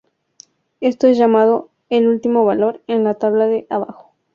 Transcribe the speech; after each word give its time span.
Esto 0.79 1.05
es 1.05 1.19
llamado 1.19 1.69
"el 1.89 2.07
último 2.07 2.43
valor" 2.43 2.81
en 2.87 3.03
la 3.03 3.13
tabla 3.19 3.45
de 3.45 3.67
abajo. 3.69 4.15